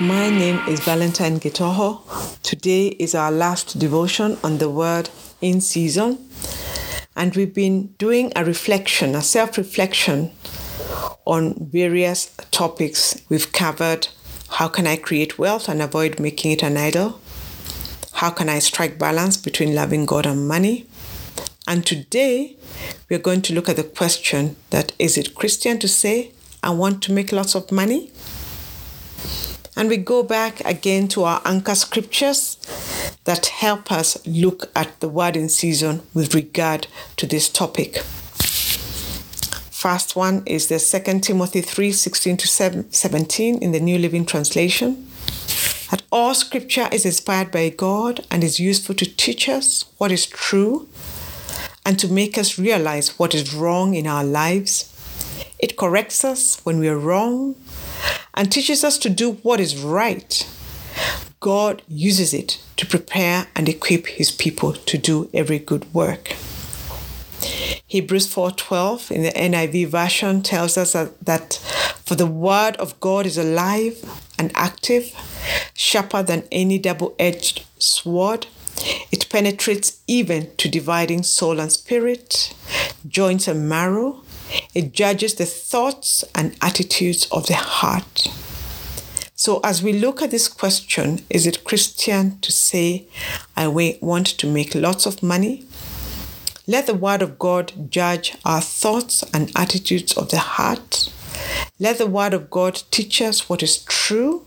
[0.00, 2.40] is Valentine Gitoho.
[2.42, 6.30] Today is our last devotion on the word in season.
[7.16, 10.30] And we've been doing a reflection, a self reflection
[11.24, 13.20] on various topics.
[13.28, 14.06] We've covered
[14.50, 17.20] how can I create wealth and avoid making it an idol?
[18.12, 20.86] How can I strike balance between loving God and money?
[21.66, 22.56] And today
[23.10, 26.30] we're going to look at the question that is it Christian to say,
[26.62, 28.12] I want to make lots of money?
[29.78, 32.56] And we go back again to our anchor scriptures
[33.22, 37.98] that help us look at the word in season with regard to this topic.
[39.70, 42.48] First one is the 2 Timothy 3 16 to
[42.90, 45.06] 17 in the New Living Translation.
[45.92, 50.26] That all scripture is inspired by God and is useful to teach us what is
[50.26, 50.88] true
[51.86, 54.92] and to make us realize what is wrong in our lives.
[55.60, 57.54] It corrects us when we are wrong
[58.38, 60.48] and teaches us to do what is right.
[61.40, 66.36] God uses it to prepare and equip his people to do every good work.
[67.88, 71.54] Hebrews 4:12 in the NIV version tells us that, that
[72.04, 73.96] for the word of God is alive
[74.38, 75.12] and active,
[75.74, 78.46] sharper than any double-edged sword.
[79.10, 82.54] It penetrates even to dividing soul and spirit,
[83.08, 84.22] joints and marrow,
[84.74, 88.28] it judges the thoughts and attitudes of the heart.
[89.34, 93.06] So, as we look at this question, is it Christian to say,
[93.56, 95.64] I want to make lots of money?
[96.66, 101.10] Let the Word of God judge our thoughts and attitudes of the heart.
[101.78, 104.44] Let the Word of God teach us what is true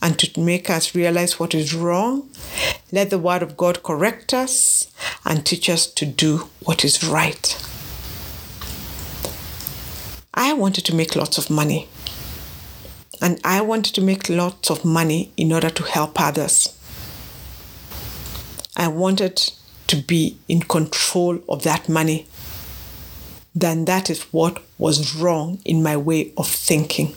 [0.00, 2.28] and to make us realize what is wrong.
[2.92, 4.90] Let the Word of God correct us
[5.24, 7.56] and teach us to do what is right.
[10.36, 11.88] I wanted to make lots of money.
[13.22, 16.76] And I wanted to make lots of money in order to help others.
[18.76, 19.52] I wanted
[19.86, 22.26] to be in control of that money.
[23.54, 27.14] Then that is what was wrong in my way of thinking.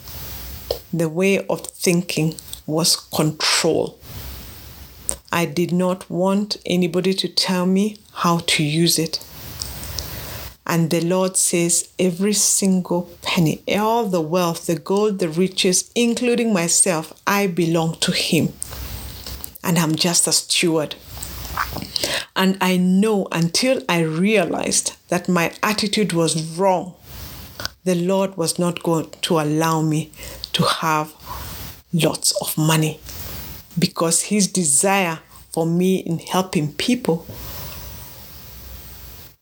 [0.92, 2.36] The way of thinking
[2.66, 3.98] was control.
[5.32, 9.18] I did not want anybody to tell me how to use it.
[10.68, 16.52] And the Lord says, every single penny, all the wealth, the gold, the riches, including
[16.52, 18.52] myself, I belong to Him.
[19.64, 20.94] And I'm just a steward.
[22.36, 26.94] And I know until I realized that my attitude was wrong,
[27.84, 30.12] the Lord was not going to allow me
[30.52, 31.14] to have
[31.94, 33.00] lots of money
[33.78, 35.20] because His desire
[35.50, 37.26] for me in helping people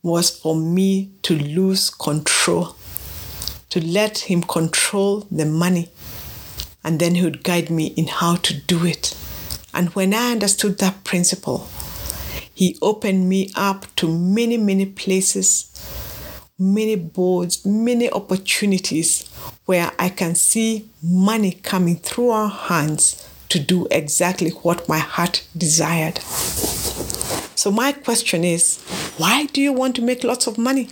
[0.06, 2.76] was for me to lose control,
[3.68, 5.90] to let Him control the money,
[6.84, 9.16] and then He would guide me in how to do it.
[9.74, 11.68] And when I understood that principle,
[12.54, 15.72] He opened me up to many, many places,
[16.56, 19.28] many boards, many opportunities
[19.64, 25.44] where I can see money coming through our hands to do exactly what my heart
[25.56, 26.20] desired.
[27.56, 28.82] So, my question is
[29.16, 30.90] why do you want to make lots of money?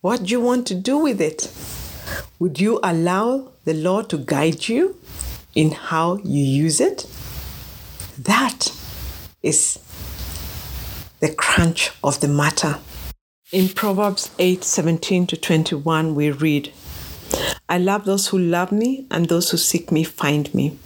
[0.00, 1.48] What do you want to do with it?
[2.40, 4.96] Would you allow the Lord to guide you
[5.54, 7.06] in how you use it?
[8.18, 8.76] That
[9.44, 9.78] is
[11.20, 12.80] the crunch of the matter.
[13.52, 16.72] In Proverbs 8 17 to 21, we read,
[17.68, 20.78] I love those who love me, and those who seek me find me.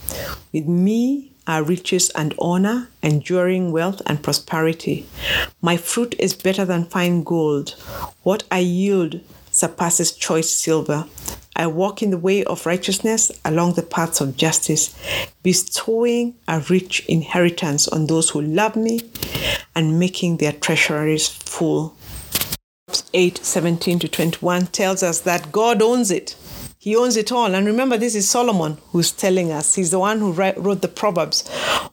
[0.53, 5.07] With me, are riches and honor, enduring wealth and prosperity.
[5.61, 7.71] My fruit is better than fine gold.
[8.23, 9.21] What I yield
[9.51, 11.07] surpasses choice silver.
[11.57, 14.95] I walk in the way of righteousness along the paths of justice,
[15.43, 19.01] bestowing a rich inheritance on those who love me
[19.75, 21.97] and making their treasuries full.
[23.15, 26.37] 8 17 to 21 tells us that God owns it.
[26.87, 27.53] He owns it all.
[27.53, 29.75] And remember, this is Solomon who's telling us.
[29.75, 31.45] He's the one who wrote the Proverbs,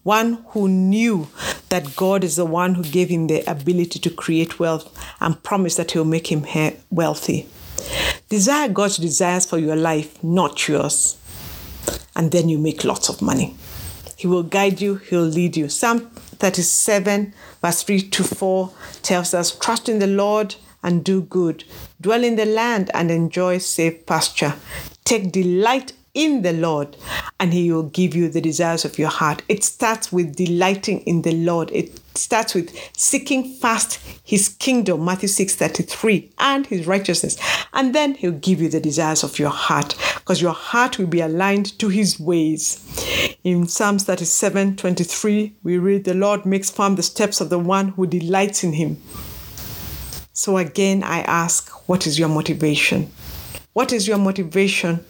[0.04, 1.30] one who knew
[1.70, 5.78] that God is the one who gave him the ability to create wealth and promised
[5.78, 6.46] that he'll make him
[6.92, 7.48] wealthy.
[8.30, 11.18] Desire God's desires for your life, not yours.
[12.16, 13.56] And then you make lots of money.
[14.16, 15.70] He will guide you, He'll lead you.
[15.70, 20.54] Psalm 37, verse 3 to 4 tells us Trust in the Lord
[20.84, 21.64] and do good.
[22.00, 24.54] Dwell in the land and enjoy safe pasture.
[25.04, 26.96] Take delight in the Lord,
[27.40, 29.42] and He will give you the desires of your heart.
[29.50, 31.72] It starts with delighting in the Lord.
[31.72, 37.38] It starts with seeking first His kingdom, Matthew 6 33, and His righteousness.
[37.74, 41.22] And then He'll give you the desires of your heart because your heart will be
[41.22, 42.80] aligned to His ways.
[43.44, 47.90] In Psalms 37 23, we read, The Lord makes firm the steps of the one
[47.90, 49.02] who delights in Him.
[50.36, 53.12] So again, I ask, what is your motivation?
[53.74, 55.06] What is your motivation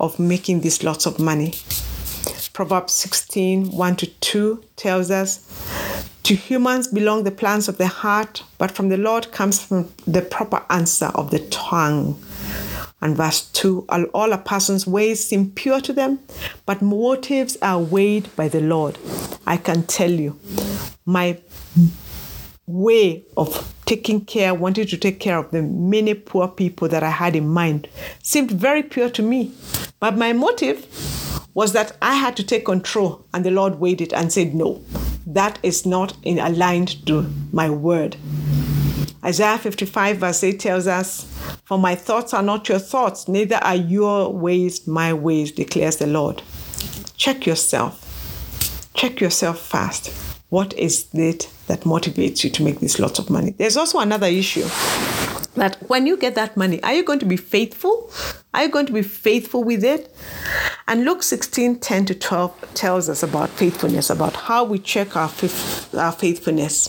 [0.00, 1.54] of making these lots of money?
[2.52, 5.46] Proverbs 16 1 to 2 tells us,
[6.24, 10.22] To humans belong the plans of the heart, but from the Lord comes from the
[10.22, 12.20] proper answer of the tongue.
[13.00, 16.18] And verse 2 All a person's ways seem pure to them,
[16.66, 18.98] but motives are weighed by the Lord.
[19.46, 20.36] I can tell you,
[21.06, 21.38] my
[22.66, 27.10] way of taking care, wanting to take care of the many poor people that I
[27.10, 27.88] had in mind
[28.22, 29.52] seemed very pure to me.
[30.00, 30.86] But my motive
[31.54, 34.82] was that I had to take control, and the Lord weighed it and said, No,
[35.26, 38.16] that is not in aligned to my word.
[39.24, 41.24] Isaiah 55, verse 8 tells us,
[41.64, 46.06] For my thoughts are not your thoughts, neither are your ways my ways, declares the
[46.06, 46.42] Lord.
[47.16, 48.00] Check yourself.
[48.94, 50.33] Check yourself fast.
[50.54, 53.56] What is it that motivates you to make these lots of money.
[53.58, 54.68] There's also another issue
[55.56, 58.08] that when you get that money, are you going to be faithful?
[58.52, 60.14] Are you going to be faithful with it?
[60.86, 65.30] And Luke 16 10 to 12 tells us about faithfulness, about how we check our,
[65.98, 66.88] our faithfulness.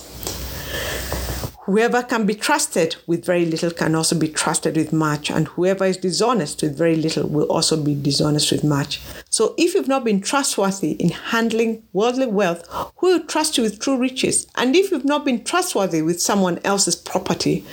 [1.65, 5.83] Whoever can be trusted with very little can also be trusted with much, and whoever
[5.85, 9.01] is dishonest with very little will also be dishonest with much.
[9.31, 12.67] So, if you've not been trustworthy in handling worldly wealth,
[12.97, 14.45] who will trust you with true riches?
[14.53, 17.65] And if you've not been trustworthy with someone else's property,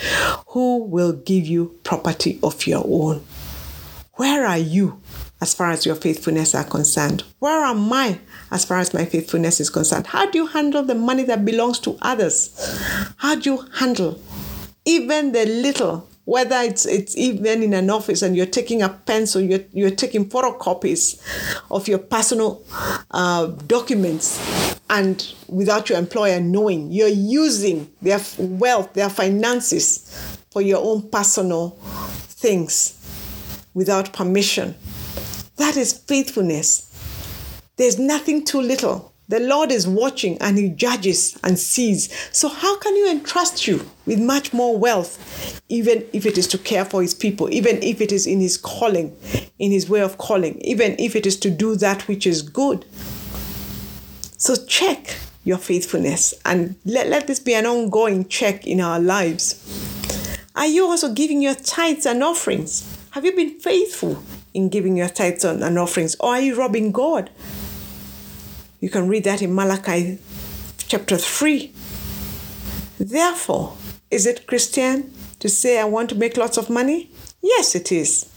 [0.46, 3.22] who will give you property of your own?
[4.14, 5.01] Where are you
[5.42, 7.24] as far as your faithfulness are concerned?
[7.40, 8.20] Where am I
[8.52, 10.06] as far as my faithfulness is concerned?
[10.06, 12.54] How do you handle the money that belongs to others?
[13.16, 14.20] How do you handle
[14.84, 19.40] even the little whether it's it's even in an office and you're taking a pencil,
[19.40, 21.20] you're, you're taking photocopies
[21.68, 22.62] of your personal
[23.10, 24.38] uh, documents,
[24.88, 31.70] and without your employer knowing, you're using their wealth, their finances for your own personal
[31.70, 32.96] things
[33.74, 34.76] without permission.
[35.56, 36.88] That is faithfulness.
[37.76, 39.12] There's nothing too little.
[39.28, 42.12] The Lord is watching and He judges and sees.
[42.36, 46.58] So, how can you entrust you with much more wealth, even if it is to
[46.58, 49.16] care for His people, even if it is in His calling,
[49.58, 52.84] in His way of calling, even if it is to do that which is good?
[54.36, 59.58] So, check your faithfulness and let, let this be an ongoing check in our lives.
[60.54, 62.86] Are you also giving your tithes and offerings?
[63.12, 64.22] Have you been faithful
[64.54, 66.16] in giving your tithes and offerings?
[66.20, 67.30] Or are you robbing God?
[68.80, 70.18] You can read that in Malachi
[70.78, 71.72] chapter 3.
[72.98, 73.76] Therefore,
[74.10, 77.10] is it Christian to say, I want to make lots of money?
[77.40, 78.28] Yes, it is.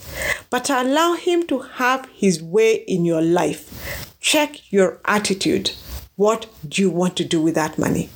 [0.49, 4.15] But allow Him to have His way in your life.
[4.19, 5.71] Check your attitude.
[6.15, 8.09] What do you want to do with that money?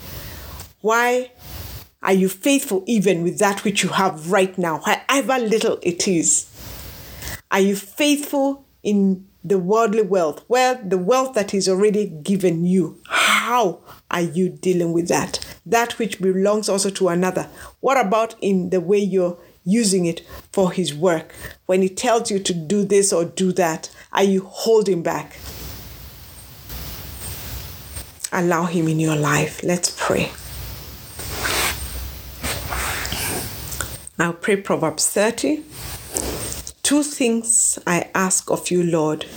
[0.82, 1.32] Why
[2.02, 6.46] are you faithful even with that which you have right now, however little it is?
[7.52, 10.44] Are you faithful in the worldly wealth?
[10.48, 13.00] Well, the wealth that is already given you.
[13.08, 13.80] How
[14.12, 15.40] are you dealing with that?
[15.66, 17.50] That which belongs also to another.
[17.80, 21.34] What about in the way you're using it for his work?
[21.66, 25.38] When he tells you to do this or do that, are you holding back?
[28.32, 29.64] Allow him in your life.
[29.64, 30.32] Let's pray.
[34.20, 35.64] I'll pray Proverbs 30
[36.90, 39.28] Two things I ask of you, Lord.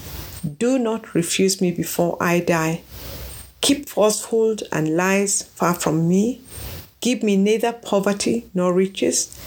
[0.58, 2.80] Do not refuse me before I die.
[3.60, 6.40] Keep falsehood and lies far from me.
[7.02, 9.38] Give me neither poverty nor riches,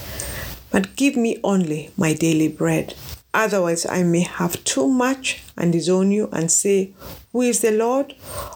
[0.70, 2.94] but give me only my daily bread.
[3.34, 6.94] Otherwise, I may have too much and disown you and say,
[7.32, 8.14] Who is the Lord?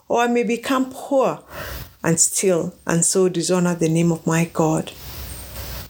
[0.08, 1.44] Or I may become poor
[2.04, 4.92] and steal and so dishonor the name of my God.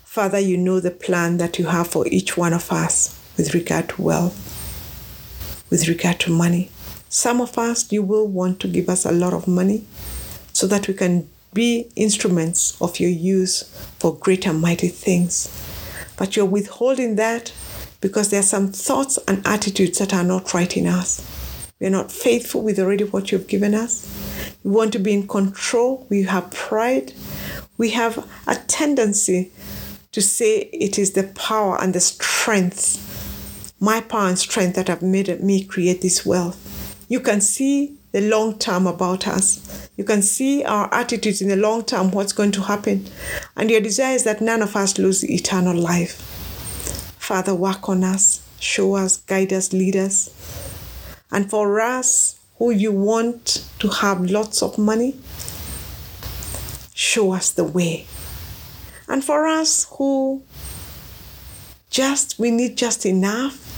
[0.06, 3.88] Father, you know the plan that you have for each one of us with regard
[3.88, 4.36] to wealth,
[5.70, 6.70] with regard to money.
[7.08, 9.86] Some of us, you will want to give us a lot of money
[10.52, 13.64] so that we can be instruments of your use
[13.98, 15.48] for great and mighty things.
[16.18, 17.54] But you're withholding that
[18.02, 21.26] because there are some thoughts and attitudes that are not right in us.
[21.80, 24.06] We're not faithful with already what you've given us.
[24.66, 26.06] We want to be in control.
[26.10, 27.14] We have pride.
[27.78, 29.54] We have a tendency
[30.12, 33.06] to say it is the power and the strength
[33.80, 37.06] my power and strength that have made me create this wealth.
[37.08, 39.90] You can see the long term about us.
[39.96, 43.06] You can see our attitudes in the long term, what's going to happen.
[43.56, 46.14] And your desire is that none of us lose eternal life.
[47.20, 50.30] Father, work on us, show us, guide us, lead us.
[51.32, 55.16] And for us who you want to have lots of money,
[56.94, 58.08] show us the way.
[59.08, 60.44] And for us who
[61.90, 63.69] just we need just enough,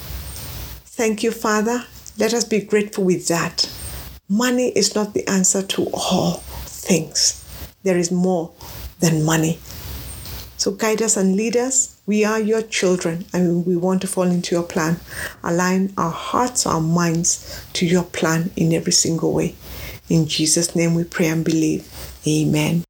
[1.01, 1.84] thank you, Father.
[2.20, 3.67] Let us be grateful with that.
[4.29, 6.34] Money is not the answer to all
[6.67, 7.43] things.
[7.81, 8.51] There is more
[9.00, 9.58] than money.
[10.58, 12.00] So guide us and lead us.
[12.05, 15.00] We are your children and we want to fall into your plan.
[15.43, 19.55] Align our hearts, our minds to your plan in every single way.
[20.08, 21.84] In Jesus' name we pray and believe.
[22.27, 22.84] Amen.